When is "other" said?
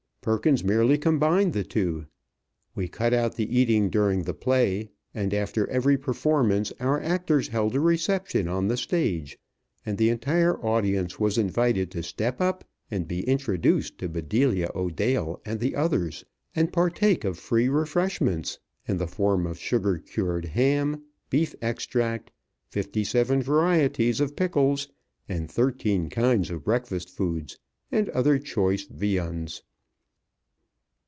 28.09-28.37